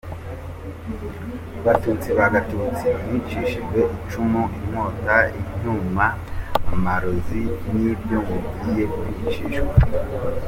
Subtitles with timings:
[1.65, 6.05] Batutsi ba Gatutsi, mwicishije icumu, inkota, icyuma,
[6.73, 7.41] amarozi,
[7.77, 9.49] ni byo mugiye kwicishwa.